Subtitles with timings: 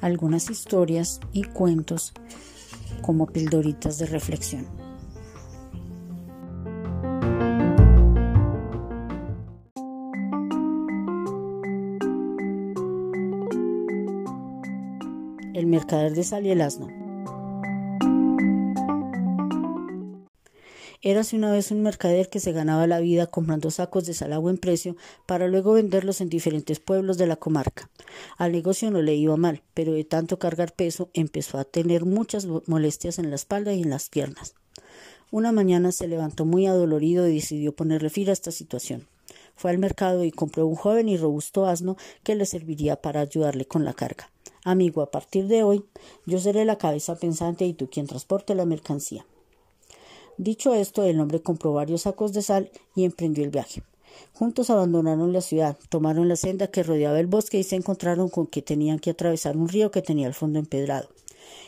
[0.00, 2.12] algunas historias y cuentos
[3.02, 4.66] como pildoritas de reflexión.
[15.54, 16.88] El mercader de sal y el asno.
[21.00, 24.38] Érase una vez un mercader que se ganaba la vida comprando sacos de sal a
[24.38, 27.88] buen precio para luego venderlos en diferentes pueblos de la comarca.
[28.36, 32.46] Al negocio no le iba mal, pero de tanto cargar peso empezó a tener muchas
[32.66, 34.54] molestias en la espalda y en las piernas.
[35.30, 39.06] Una mañana se levantó muy adolorido y decidió ponerle fin a esta situación.
[39.56, 43.66] Fue al mercado y compró un joven y robusto asno que le serviría para ayudarle
[43.66, 44.30] con la carga.
[44.64, 45.84] Amigo, a partir de hoy
[46.26, 49.26] yo seré la cabeza pensante y tú quien transporte la mercancía.
[50.36, 53.82] Dicho esto, el hombre compró varios sacos de sal y emprendió el viaje.
[54.34, 58.46] Juntos abandonaron la ciudad, tomaron la senda que rodeaba el bosque y se encontraron con
[58.46, 61.08] que tenían que atravesar un río que tenía el fondo empedrado.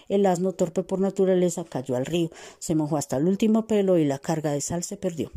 [0.08, 4.04] El asno, torpe por naturaleza, cayó al río, se mojó hasta el último pelo y
[4.04, 5.30] la carga de sal se perdió.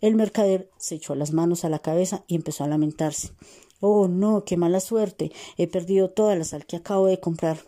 [0.00, 3.32] El mercader se echó las manos a la cabeza y empezó a lamentarse.
[3.80, 5.32] Oh, no, qué mala suerte.
[5.56, 7.58] He perdido toda la sal que acabo de comprar.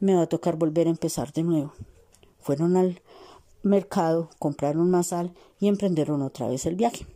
[0.00, 1.72] Me va a tocar volver a empezar de nuevo.
[2.40, 3.00] Fueron al
[3.62, 7.06] mercado, compraron más sal y emprendieron otra vez el viaje.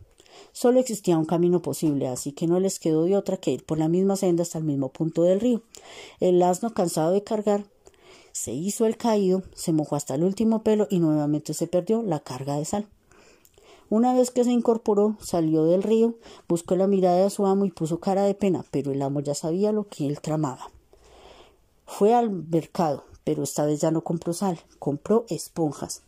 [0.51, 3.79] Solo existía un camino posible, así que no les quedó de otra que ir por
[3.79, 5.61] la misma senda hasta el mismo punto del río.
[6.19, 7.65] El asno, cansado de cargar,
[8.33, 12.19] se hizo el caído, se mojó hasta el último pelo y nuevamente se perdió la
[12.19, 12.87] carga de sal.
[13.89, 16.15] Una vez que se incorporó, salió del río,
[16.47, 19.35] buscó la mirada de su amo y puso cara de pena, pero el amo ya
[19.35, 20.71] sabía lo que él tramaba.
[21.85, 26.01] Fue al mercado, pero esta vez ya no compró sal, compró esponjas.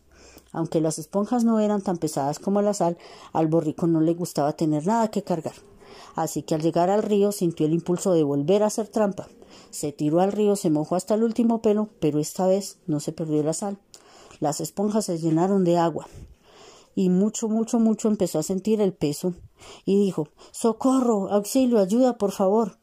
[0.56, 2.98] Aunque las esponjas no eran tan pesadas como la sal,
[3.34, 5.54] al borrico no le gustaba tener nada que cargar.
[6.16, 9.28] Así que al llegar al río sintió el impulso de volver a hacer trampa.
[9.70, 13.12] Se tiró al río, se mojó hasta el último pelo, pero esta vez no se
[13.12, 13.78] perdió la sal.
[14.40, 16.08] Las esponjas se llenaron de agua.
[16.96, 19.34] Y mucho, mucho, mucho empezó a sentir el peso.
[19.84, 22.78] Y dijo Socorro, auxilio, ayuda, por favor.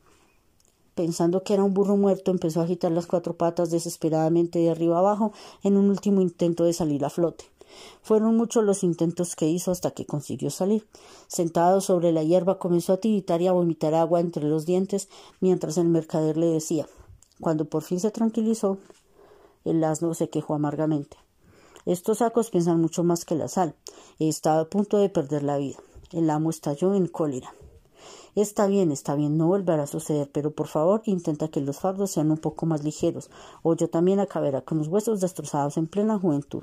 [0.94, 4.98] Pensando que era un burro muerto, empezó a agitar las cuatro patas desesperadamente de arriba
[4.98, 5.32] abajo
[5.62, 7.46] en un último intento de salir a flote.
[8.02, 10.86] Fueron muchos los intentos que hizo hasta que consiguió salir.
[11.28, 15.08] Sentado sobre la hierba comenzó a tiritar y a vomitar agua entre los dientes
[15.40, 16.86] mientras el mercader le decía.
[17.40, 18.78] Cuando por fin se tranquilizó,
[19.64, 21.16] el asno se quejó amargamente.
[21.86, 23.74] Estos sacos piensan mucho más que la sal.
[24.18, 25.78] He estado a punto de perder la vida.
[26.12, 27.52] El amo estalló en cólera.
[28.34, 32.12] Está bien, está bien, no volverá a suceder, pero por favor intenta que los fardos
[32.12, 33.30] sean un poco más ligeros,
[33.62, 36.62] o yo también acabaré con los huesos destrozados en plena juventud.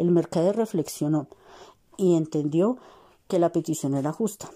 [0.00, 1.26] El mercader reflexionó
[1.98, 2.78] y entendió
[3.28, 4.50] que la petición era justa.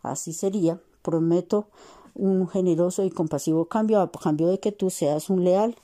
[0.00, 1.66] Así sería, prometo
[2.14, 5.76] un generoso y compasivo cambio a cambio de que tú seas un leal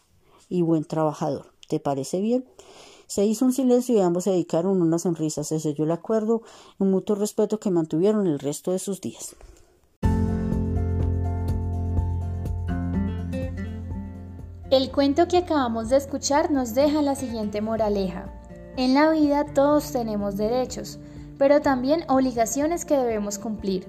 [0.49, 1.53] y buen trabajador.
[1.69, 2.47] ¿Te parece bien?
[3.07, 5.45] Se hizo un silencio y ambos se dedicaron una sonrisa.
[5.45, 6.41] Se selló el acuerdo,
[6.79, 9.37] un mutuo respeto que mantuvieron el resto de sus días.
[14.71, 18.40] El cuento que acabamos de escuchar nos deja la siguiente moraleja.
[18.77, 20.99] En la vida todos tenemos derechos,
[21.39, 23.87] pero también obligaciones que debemos cumplir.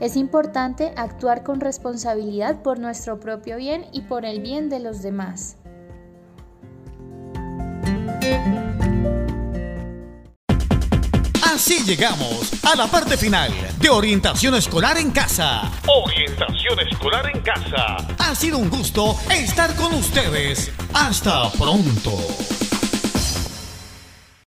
[0.00, 5.02] Es importante actuar con responsabilidad por nuestro propio bien y por el bien de los
[5.02, 5.56] demás.
[11.42, 15.70] Así llegamos a la parte final de Orientación Escolar en Casa.
[15.86, 17.96] Orientación Escolar en Casa.
[18.18, 20.72] Ha sido un gusto estar con ustedes.
[20.92, 22.10] Hasta pronto.